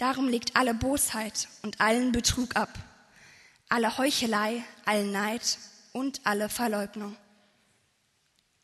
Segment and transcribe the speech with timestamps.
[0.00, 2.70] Darum legt alle Bosheit und allen Betrug ab,
[3.68, 5.58] alle Heuchelei, allen Neid
[5.92, 7.18] und alle Verleugnung.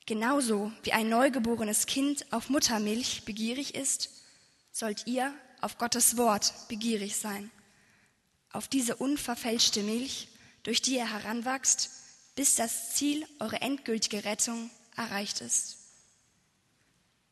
[0.06, 4.08] Genauso wie ein neugeborenes Kind auf Muttermilch begierig ist,
[4.72, 5.30] sollt ihr
[5.60, 7.50] auf Gottes Wort begierig sein,
[8.50, 10.28] auf diese unverfälschte Milch,
[10.62, 11.90] durch die ihr heranwachst,
[12.34, 15.76] bis das Ziel, eure endgültige Rettung, erreicht ist.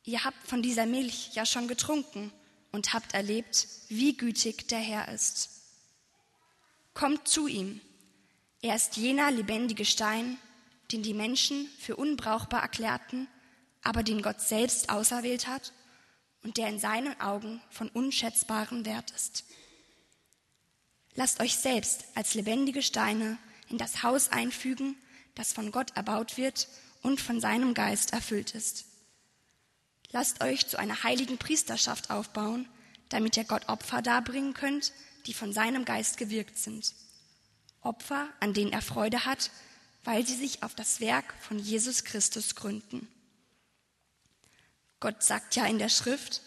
[0.02, 2.30] Ihr habt von dieser Milch ja schon getrunken
[2.74, 5.48] und habt erlebt, wie gütig der Herr ist.
[6.92, 7.80] Kommt zu ihm.
[8.62, 10.38] Er ist jener lebendige Stein,
[10.90, 13.28] den die Menschen für unbrauchbar erklärten,
[13.82, 15.72] aber den Gott selbst auserwählt hat
[16.42, 19.44] und der in seinen Augen von unschätzbarem Wert ist.
[21.14, 24.96] Lasst euch selbst als lebendige Steine in das Haus einfügen,
[25.36, 26.66] das von Gott erbaut wird
[27.02, 28.86] und von seinem Geist erfüllt ist.
[30.14, 32.68] Lasst euch zu einer heiligen Priesterschaft aufbauen,
[33.08, 34.92] damit ihr Gott Opfer darbringen könnt,
[35.26, 36.94] die von seinem Geist gewirkt sind.
[37.80, 39.50] Opfer, an denen er Freude hat,
[40.04, 43.08] weil sie sich auf das Werk von Jesus Christus gründen.
[45.00, 46.42] Gott sagt ja in der Schrift,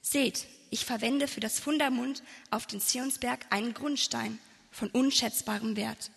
[0.00, 4.38] seht, ich verwende für das Fundament auf den Zionsberg einen Grundstein
[4.70, 6.10] von unschätzbarem Wert,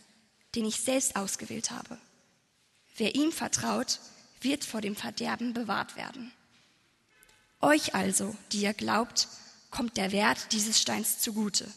[0.55, 1.99] den ich selbst ausgewählt habe.
[2.95, 3.99] Wer ihm vertraut,
[4.39, 6.31] wird vor dem Verderben bewahrt werden.
[7.61, 9.27] Euch also, die ihr glaubt,
[9.71, 11.71] kommt der Wert dieses Steins zugute.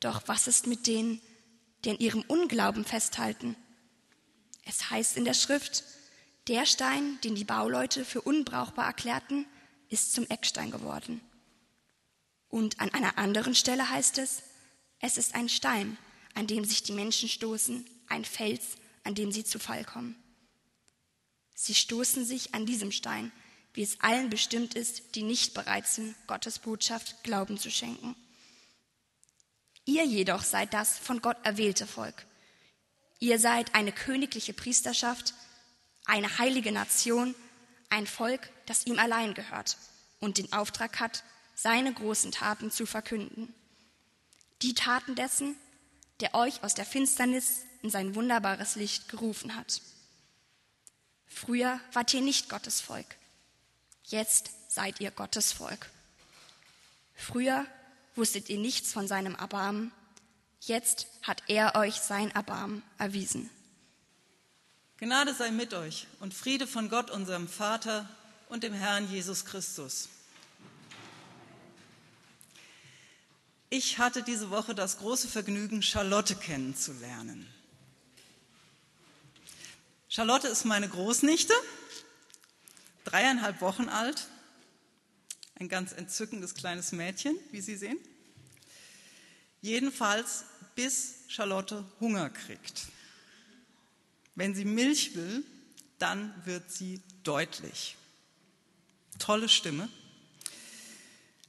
[0.00, 1.20] Doch was ist mit denen,
[1.84, 3.56] die an ihrem Unglauben festhalten?
[4.64, 5.84] Es heißt in der Schrift,
[6.46, 9.46] der Stein, den die Bauleute für unbrauchbar erklärten,
[9.88, 11.20] ist zum Eckstein geworden.
[12.48, 14.42] Und an einer anderen Stelle heißt es,
[15.00, 15.98] es ist ein Stein,
[16.34, 20.16] an dem sich die Menschen stoßen, ein Fels, an dem sie zu Fall kommen.
[21.54, 23.32] Sie stoßen sich an diesem Stein,
[23.78, 28.16] wie es allen bestimmt ist, die nicht bereit sind, Gottes Botschaft Glauben zu schenken.
[29.84, 32.26] Ihr jedoch seid das von Gott erwählte Volk.
[33.20, 35.32] Ihr seid eine königliche Priesterschaft,
[36.06, 37.36] eine heilige Nation,
[37.88, 39.76] ein Volk, das ihm allein gehört
[40.18, 41.22] und den Auftrag hat,
[41.54, 43.54] seine großen Taten zu verkünden.
[44.60, 45.54] Die Taten dessen,
[46.18, 49.82] der euch aus der Finsternis in sein wunderbares Licht gerufen hat.
[51.28, 53.06] Früher wart ihr nicht Gottes Volk.
[54.08, 55.90] Jetzt seid ihr Gottes Volk.
[57.14, 57.66] Früher
[58.14, 59.92] wusstet ihr nichts von seinem Erbarmen.
[60.62, 63.50] Jetzt hat er euch sein Erbarmen erwiesen.
[64.96, 68.08] Gnade sei mit euch und Friede von Gott, unserem Vater
[68.48, 70.08] und dem Herrn Jesus Christus.
[73.68, 77.46] Ich hatte diese Woche das große Vergnügen, Charlotte kennenzulernen.
[80.08, 81.52] Charlotte ist meine Großnichte
[83.08, 84.28] dreieinhalb Wochen alt,
[85.58, 87.98] ein ganz entzückendes kleines Mädchen, wie Sie sehen.
[89.60, 92.86] Jedenfalls bis Charlotte Hunger kriegt.
[94.34, 95.42] Wenn sie Milch will,
[95.98, 97.96] dann wird sie deutlich.
[99.18, 99.88] Tolle Stimme.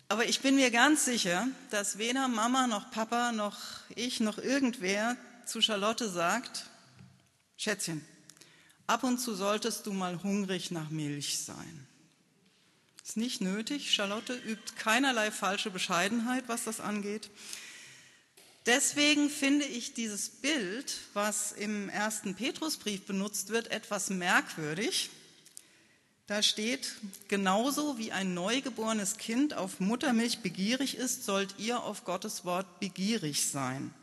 [0.07, 3.59] Aber ich bin mir ganz sicher, dass weder Mama noch Papa noch
[3.95, 5.15] ich noch irgendwer
[5.45, 6.65] zu Charlotte sagt,
[7.57, 8.03] Schätzchen,
[8.89, 11.87] Ab und zu solltest du mal hungrig nach Milch sein.
[13.05, 13.93] Ist nicht nötig.
[13.93, 17.29] Charlotte übt keinerlei falsche Bescheidenheit, was das angeht.
[18.65, 25.11] Deswegen finde ich dieses Bild, was im ersten Petrusbrief benutzt wird, etwas merkwürdig.
[26.25, 26.95] Da steht,
[27.27, 33.51] genauso wie ein neugeborenes Kind auf Muttermilch begierig ist, sollt ihr auf Gottes Wort begierig
[33.51, 33.93] sein.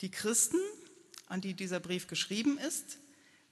[0.00, 0.58] Die Christen,
[1.28, 2.98] an die dieser Brief geschrieben ist,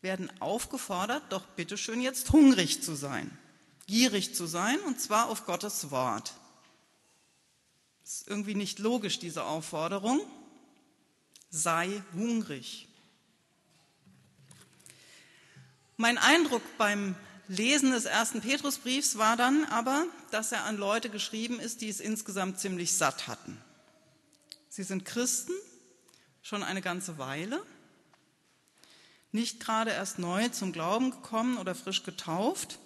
[0.02, 3.30] werden aufgefordert, doch bitteschön jetzt hungrig zu sein,
[3.86, 6.34] gierig zu sein, und zwar auf Gottes Wort.
[8.04, 10.20] Ist irgendwie nicht logisch, diese Aufforderung.
[11.50, 12.88] Sei hungrig.
[15.96, 17.14] Mein Eindruck beim
[17.48, 22.00] Lesen des ersten Petrusbriefs war dann aber, dass er an Leute geschrieben ist, die es
[22.00, 23.56] insgesamt ziemlich satt hatten.
[24.68, 25.52] Sie sind Christen,
[26.42, 27.62] schon eine ganze Weile,
[29.32, 32.78] nicht gerade erst neu zum Glauben gekommen oder frisch getauft.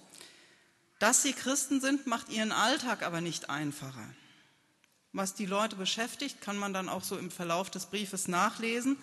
[0.98, 4.08] Dass sie Christen sind, macht ihren Alltag aber nicht einfacher.
[5.12, 8.96] Was die Leute beschäftigt, kann man dann auch so im Verlauf des Briefes nachlesen.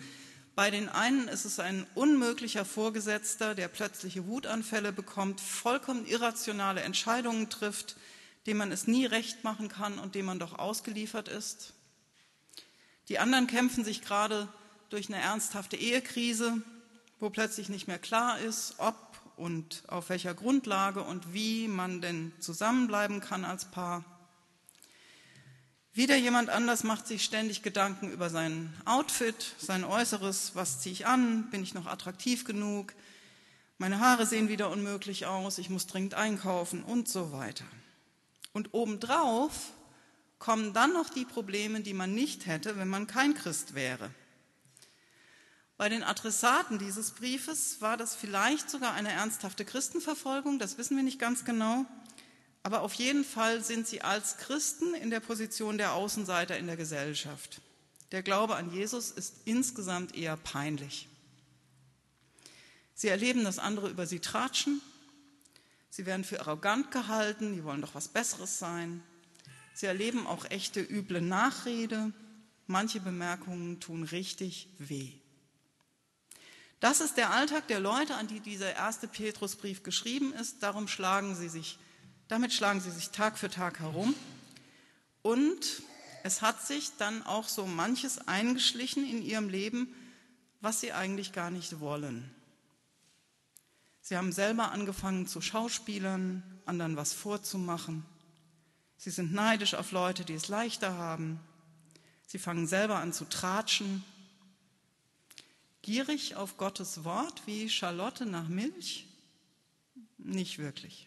[0.54, 7.50] Bei den einen ist es ein unmöglicher Vorgesetzter, der plötzliche Wutanfälle bekommt, vollkommen irrationale Entscheidungen
[7.50, 7.96] trifft,
[8.46, 11.74] dem man es nie recht machen kann und dem man doch ausgeliefert ist.
[13.08, 14.48] Die anderen kämpfen sich gerade
[14.90, 16.62] durch eine ernsthafte Ehekrise,
[17.20, 18.94] wo plötzlich nicht mehr klar ist, ob
[19.36, 24.04] und auf welcher Grundlage und wie man denn zusammenbleiben kann als Paar.
[25.92, 31.06] Wieder jemand anders macht sich ständig Gedanken über sein Outfit, sein Äußeres, was ziehe ich
[31.06, 32.94] an, bin ich noch attraktiv genug,
[33.78, 37.64] meine Haare sehen wieder unmöglich aus, ich muss dringend einkaufen und so weiter.
[38.52, 39.72] Und obendrauf
[40.38, 44.10] kommen dann noch die Probleme, die man nicht hätte, wenn man kein Christ wäre.
[45.76, 51.02] Bei den Adressaten dieses Briefes war das vielleicht sogar eine ernsthafte Christenverfolgung, das wissen wir
[51.02, 51.84] nicht ganz genau,
[52.62, 56.76] aber auf jeden Fall sind sie als Christen in der Position der Außenseiter in der
[56.76, 57.60] Gesellschaft.
[58.12, 61.08] Der Glaube an Jesus ist insgesamt eher peinlich.
[62.94, 64.80] Sie erleben, dass andere über sie tratschen,
[65.90, 69.02] sie werden für arrogant gehalten, die wollen doch was Besseres sein.
[69.74, 72.12] Sie erleben auch echte üble Nachrede,
[72.68, 75.12] manche Bemerkungen tun richtig weh.
[76.84, 80.62] Das ist der Alltag der Leute, an die dieser erste Petrusbrief geschrieben ist.
[80.62, 81.78] Darum schlagen sie sich,
[82.28, 84.14] damit schlagen sie sich Tag für Tag herum.
[85.22, 85.82] Und
[86.24, 89.94] es hat sich dann auch so manches eingeschlichen in ihrem Leben,
[90.60, 92.30] was sie eigentlich gar nicht wollen.
[94.02, 98.04] Sie haben selber angefangen zu Schauspielern, anderen was vorzumachen.
[98.98, 101.40] Sie sind neidisch auf Leute, die es leichter haben.
[102.26, 104.04] Sie fangen selber an zu tratschen
[105.84, 109.06] Gierig auf Gottes Wort wie Charlotte nach Milch?
[110.16, 111.06] Nicht wirklich.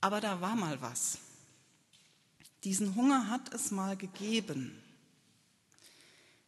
[0.00, 1.18] Aber da war mal was.
[2.62, 4.80] Diesen Hunger hat es mal gegeben.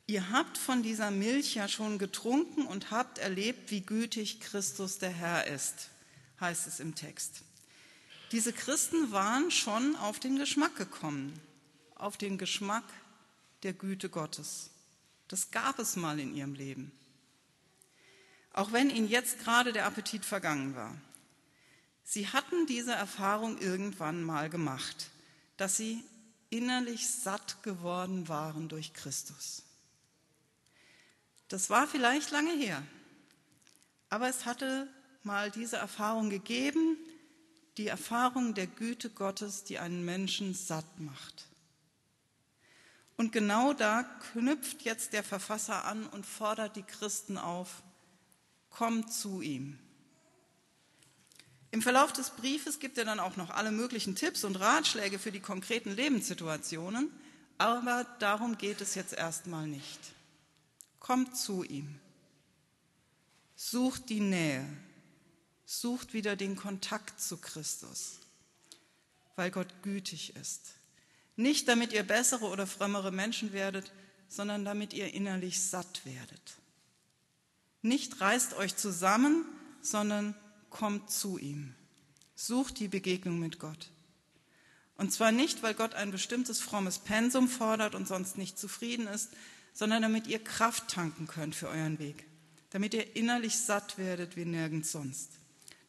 [0.06, 5.10] Ihr habt von dieser Milch ja schon getrunken und habt erlebt, wie gütig Christus der
[5.10, 5.88] Herr ist,
[6.38, 7.42] heißt es im Text.
[8.30, 11.32] Diese Christen waren schon auf den Geschmack gekommen,
[11.96, 12.84] auf den Geschmack
[13.64, 14.70] der Güte Gottes.
[15.28, 16.92] Das gab es mal in ihrem Leben.
[18.52, 20.96] Auch wenn ihnen jetzt gerade der Appetit vergangen war.
[22.02, 25.10] Sie hatten diese Erfahrung irgendwann mal gemacht,
[25.58, 26.02] dass sie
[26.50, 29.62] innerlich satt geworden waren durch Christus.
[31.48, 32.82] Das war vielleicht lange her,
[34.08, 34.88] aber es hatte
[35.22, 36.96] mal diese Erfahrung gegeben,
[37.76, 41.46] die Erfahrung der Güte Gottes, die einen Menschen satt macht.
[43.18, 47.82] Und genau da knüpft jetzt der Verfasser an und fordert die Christen auf,
[48.70, 49.76] kommt zu ihm.
[51.72, 55.32] Im Verlauf des Briefes gibt er dann auch noch alle möglichen Tipps und Ratschläge für
[55.32, 57.10] die konkreten Lebenssituationen,
[57.58, 59.98] aber darum geht es jetzt erstmal nicht.
[61.00, 61.98] Kommt zu ihm.
[63.56, 64.64] Sucht die Nähe.
[65.66, 68.20] Sucht wieder den Kontakt zu Christus,
[69.34, 70.77] weil Gott gütig ist.
[71.38, 73.92] Nicht damit ihr bessere oder frömmere Menschen werdet,
[74.28, 76.56] sondern damit ihr innerlich satt werdet.
[77.80, 79.44] Nicht reißt euch zusammen,
[79.80, 80.34] sondern
[80.68, 81.76] kommt zu ihm.
[82.34, 83.92] Sucht die Begegnung mit Gott.
[84.96, 89.30] Und zwar nicht, weil Gott ein bestimmtes frommes Pensum fordert und sonst nicht zufrieden ist,
[89.72, 92.26] sondern damit ihr Kraft tanken könnt für euren Weg,
[92.70, 95.30] damit ihr innerlich satt werdet wie nirgends sonst.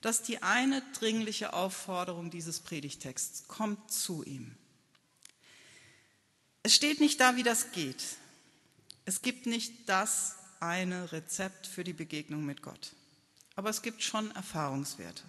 [0.02, 3.48] Das ist die eine dringliche Aufforderung dieses Predigtexts.
[3.48, 4.56] Kommt zu ihm.
[6.64, 8.04] Es steht nicht da, wie das geht.
[9.06, 12.94] Es gibt nicht das eine Rezept für die Begegnung mit Gott.
[13.56, 15.24] Aber es gibt schon Erfahrungswerte.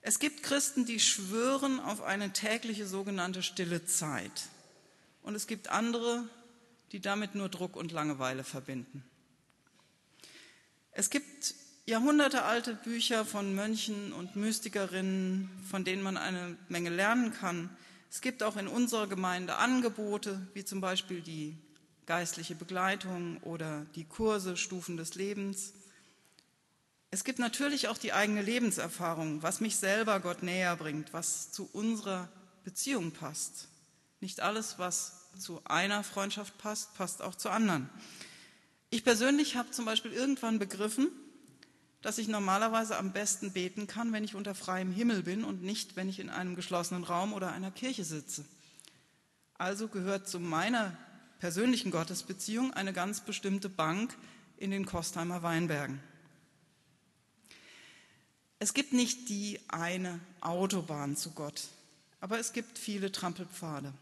[0.00, 4.48] Es gibt Christen, die schwören auf eine tägliche sogenannte stille Zeit.
[5.22, 6.28] Und es gibt andere,
[6.92, 9.04] die damit nur Druck und Langeweile verbinden.
[10.92, 11.54] Es gibt
[11.86, 17.70] jahrhundertealte Bücher von Mönchen und Mystikerinnen, von denen man eine Menge lernen kann.
[18.10, 21.56] Es gibt auch in unserer Gemeinde Angebote, wie zum Beispiel die
[22.06, 25.74] geistliche Begleitung oder die Kurse Stufen des Lebens.
[27.10, 31.68] Es gibt natürlich auch die eigene Lebenserfahrung, was mich selber Gott näher bringt, was zu
[31.72, 32.28] unserer
[32.64, 33.68] Beziehung passt.
[34.20, 37.90] Nicht alles, was zu einer Freundschaft passt, passt auch zu anderen.
[38.90, 41.10] Ich persönlich habe zum Beispiel irgendwann begriffen,
[42.02, 45.96] dass ich normalerweise am besten beten kann, wenn ich unter freiem Himmel bin und nicht,
[45.96, 48.44] wenn ich in einem geschlossenen Raum oder einer Kirche sitze.
[49.54, 50.96] Also gehört zu meiner
[51.40, 54.16] persönlichen Gottesbeziehung eine ganz bestimmte Bank
[54.56, 56.00] in den Kostheimer Weinbergen.
[58.60, 61.68] Es gibt nicht die eine Autobahn zu Gott,
[62.20, 63.92] aber es gibt viele Trampelpfade.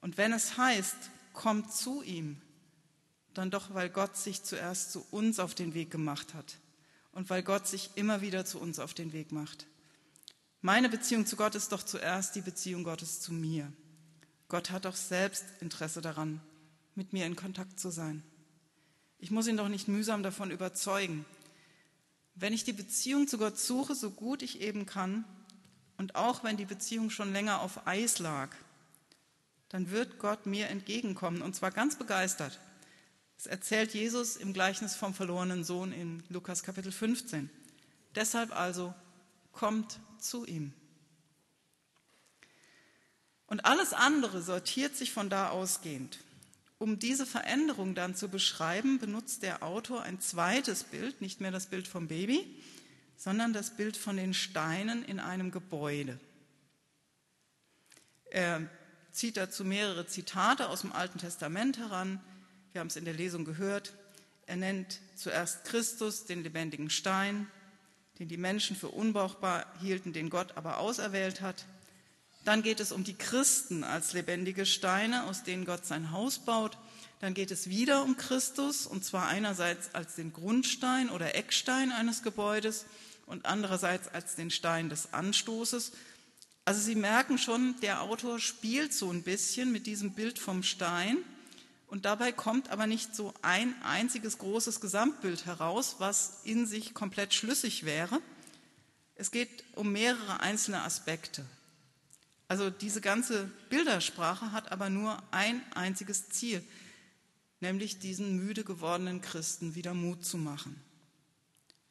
[0.00, 0.96] Und wenn es heißt,
[1.32, 2.40] kommt zu ihm,
[3.34, 6.58] dann doch, weil Gott sich zuerst zu uns auf den Weg gemacht hat
[7.12, 9.66] und weil Gott sich immer wieder zu uns auf den Weg macht.
[10.60, 13.72] Meine Beziehung zu Gott ist doch zuerst die Beziehung Gottes zu mir.
[14.48, 16.40] Gott hat doch selbst Interesse daran,
[16.94, 18.22] mit mir in Kontakt zu sein.
[19.18, 21.24] Ich muss ihn doch nicht mühsam davon überzeugen.
[22.34, 25.24] Wenn ich die Beziehung zu Gott suche, so gut ich eben kann,
[25.96, 28.50] und auch wenn die Beziehung schon länger auf Eis lag,
[29.68, 32.58] dann wird Gott mir entgegenkommen und zwar ganz begeistert.
[33.42, 37.50] Das erzählt Jesus im Gleichnis vom verlorenen Sohn in Lukas Kapitel 15.
[38.14, 38.94] Deshalb also
[39.50, 40.72] kommt zu ihm.
[43.48, 46.20] Und alles andere sortiert sich von da ausgehend.
[46.78, 51.66] Um diese Veränderung dann zu beschreiben, benutzt der Autor ein zweites Bild, nicht mehr das
[51.66, 52.46] Bild vom Baby,
[53.16, 56.20] sondern das Bild von den Steinen in einem Gebäude.
[58.26, 58.62] Er
[59.10, 62.20] zieht dazu mehrere Zitate aus dem Alten Testament heran.
[62.72, 63.92] Wir haben es in der Lesung gehört.
[64.46, 67.46] Er nennt zuerst Christus, den lebendigen Stein,
[68.18, 71.66] den die Menschen für unbrauchbar hielten, den Gott aber auserwählt hat.
[72.44, 76.78] Dann geht es um die Christen als lebendige Steine, aus denen Gott sein Haus baut.
[77.20, 82.22] Dann geht es wieder um Christus, und zwar einerseits als den Grundstein oder Eckstein eines
[82.22, 82.86] Gebäudes
[83.26, 85.92] und andererseits als den Stein des Anstoßes.
[86.64, 91.18] Also Sie merken schon, der Autor spielt so ein bisschen mit diesem Bild vom Stein
[91.92, 97.34] und dabei kommt aber nicht so ein einziges großes Gesamtbild heraus, was in sich komplett
[97.34, 98.22] schlüssig wäre.
[99.14, 101.44] Es geht um mehrere einzelne Aspekte.
[102.48, 106.64] Also diese ganze Bildersprache hat aber nur ein einziges Ziel,
[107.60, 110.82] nämlich diesen müde gewordenen Christen wieder Mut zu machen.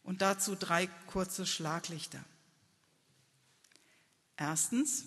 [0.01, 2.23] Und dazu drei kurze Schlaglichter.
[4.35, 5.05] Erstens,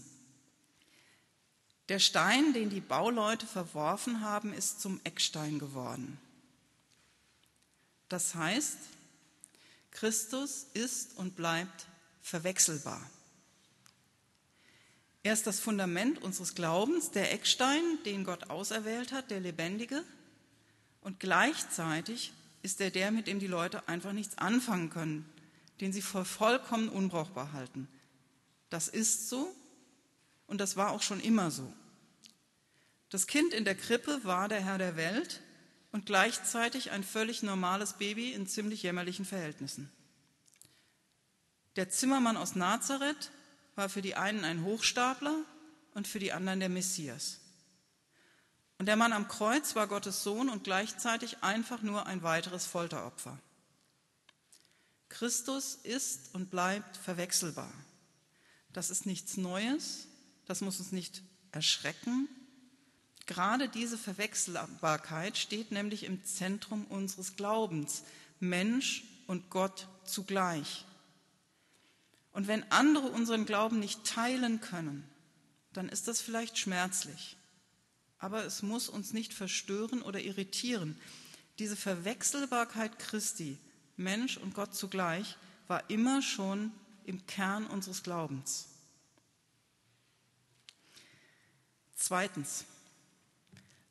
[1.88, 6.18] der Stein, den die Bauleute verworfen haben, ist zum Eckstein geworden.
[8.08, 8.78] Das heißt,
[9.90, 11.86] Christus ist und bleibt
[12.22, 13.00] verwechselbar.
[15.22, 20.04] Er ist das Fundament unseres Glaubens, der Eckstein, den Gott auserwählt hat, der Lebendige.
[21.00, 25.30] Und gleichzeitig ist er der, mit dem die Leute einfach nichts anfangen können,
[25.80, 27.88] den sie für vollkommen unbrauchbar halten.
[28.68, 29.54] Das ist so
[30.46, 31.72] und das war auch schon immer so.
[33.10, 35.40] Das Kind in der Krippe war der Herr der Welt
[35.92, 39.90] und gleichzeitig ein völlig normales Baby in ziemlich jämmerlichen Verhältnissen.
[41.76, 43.30] Der Zimmermann aus Nazareth
[43.74, 45.44] war für die einen ein Hochstapler
[45.94, 47.40] und für die anderen der Messias.
[48.78, 53.38] Und der Mann am Kreuz war Gottes Sohn und gleichzeitig einfach nur ein weiteres Folteropfer.
[55.08, 57.72] Christus ist und bleibt verwechselbar.
[58.72, 60.08] Das ist nichts Neues,
[60.46, 61.22] das muss uns nicht
[61.52, 62.28] erschrecken.
[63.26, 68.04] Gerade diese Verwechselbarkeit steht nämlich im Zentrum unseres Glaubens,
[68.40, 70.84] Mensch und Gott zugleich.
[72.32, 75.08] Und wenn andere unseren Glauben nicht teilen können,
[75.72, 77.36] dann ist das vielleicht schmerzlich.
[78.18, 80.98] Aber es muss uns nicht verstören oder irritieren.
[81.58, 83.58] Diese Verwechselbarkeit Christi,
[83.96, 85.36] Mensch und Gott zugleich,
[85.68, 86.72] war immer schon
[87.04, 88.68] im Kern unseres Glaubens.
[92.06, 92.66] Zweitens,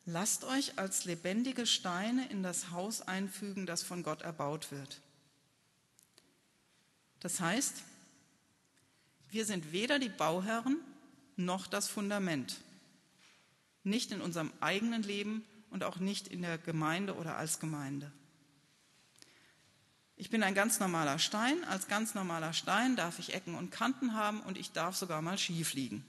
[0.05, 5.01] lasst euch als lebendige Steine in das Haus einfügen, das von Gott erbaut wird.
[7.21, 7.81] Das heißt,
[9.31, 10.77] wir sind weder die Bauherren
[11.37, 12.57] noch das Fundament.
[13.83, 18.11] Nicht in unserem eigenen Leben und auch nicht in der Gemeinde oder als Gemeinde.
[20.17, 21.63] Ich bin ein ganz normaler Stein.
[21.63, 25.39] Als ganz normaler Stein darf ich Ecken und Kanten haben und ich darf sogar mal
[25.39, 26.05] schief liegen.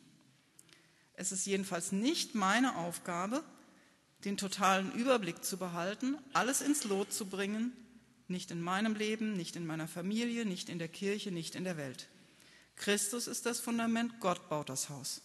[1.14, 3.44] Es ist jedenfalls nicht meine Aufgabe,
[4.25, 7.73] den totalen Überblick zu behalten, alles ins Lot zu bringen,
[8.26, 11.76] nicht in meinem Leben, nicht in meiner Familie, nicht in der Kirche, nicht in der
[11.76, 12.09] Welt.
[12.76, 15.23] Christus ist das Fundament, Gott baut das Haus.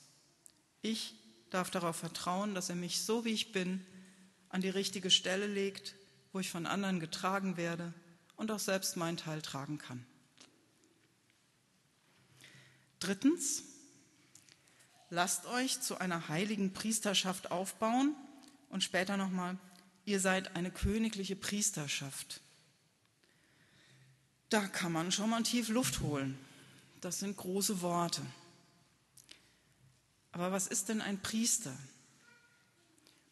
[0.82, 1.16] Ich
[1.50, 3.86] darf darauf vertrauen, dass er mich so wie ich bin
[4.50, 5.96] an die richtige Stelle legt,
[6.32, 7.94] wo ich von anderen getragen werde
[8.36, 10.06] und auch selbst meinen Teil tragen kann.
[13.00, 13.64] Drittens,
[15.10, 18.16] lasst euch zu einer heiligen Priesterschaft aufbauen
[18.70, 19.58] und später nochmal,
[20.06, 22.42] ihr seid eine königliche Priesterschaft.
[24.50, 26.38] Da kann man schon mal tief Luft holen.
[27.02, 28.22] Das sind große Worte.
[30.32, 31.76] Aber was ist denn ein Priester?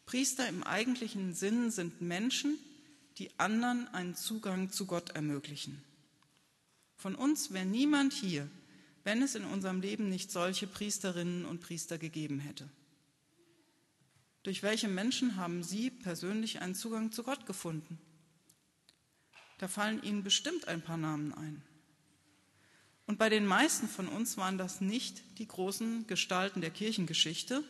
[0.06, 2.58] Priester im eigentlichen Sinn sind Menschen,
[3.18, 5.82] die anderen einen Zugang zu Gott ermöglichen.
[6.96, 8.48] Von uns wäre niemand hier,
[9.08, 12.68] wenn es in unserem Leben nicht solche Priesterinnen und Priester gegeben hätte.
[14.42, 17.98] Durch welche Menschen haben Sie persönlich einen Zugang zu Gott gefunden?
[19.56, 21.62] Da fallen Ihnen bestimmt ein paar Namen ein.
[23.06, 27.64] Und bei den meisten von uns waren das nicht die großen Gestalten der Kirchengeschichte,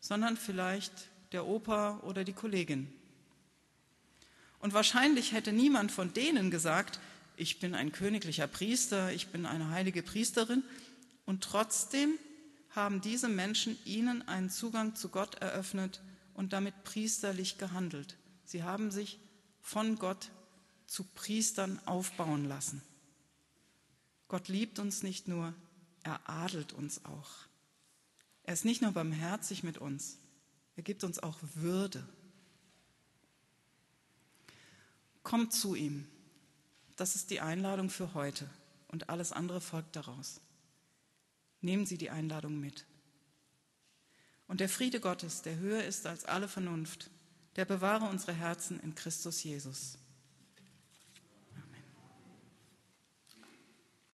[0.00, 2.92] sondern vielleicht der Opa oder die Kollegin.
[4.58, 6.98] Und wahrscheinlich hätte niemand von denen gesagt,
[7.36, 10.62] ich bin ein königlicher Priester, ich bin eine heilige Priesterin,
[11.24, 12.18] und trotzdem
[12.70, 16.00] haben diese Menschen ihnen einen Zugang zu Gott eröffnet
[16.34, 18.16] und damit priesterlich gehandelt.
[18.44, 19.18] Sie haben sich
[19.60, 20.30] von Gott
[20.86, 22.82] zu Priestern aufbauen lassen.
[24.28, 25.54] Gott liebt uns nicht nur,
[26.02, 27.30] er adelt uns auch.
[28.44, 30.18] Er ist nicht nur barmherzig mit uns,
[30.74, 32.06] er gibt uns auch Würde.
[35.22, 36.08] Kommt zu ihm.
[36.96, 38.48] Das ist die Einladung für heute
[38.88, 40.40] und alles andere folgt daraus.
[41.60, 42.84] Nehmen Sie die Einladung mit.
[44.46, 47.10] Und der Friede Gottes, der höher ist als alle Vernunft,
[47.56, 49.98] der bewahre unsere Herzen in Christus Jesus.